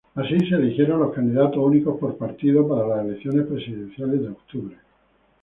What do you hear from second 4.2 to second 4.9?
de octubre.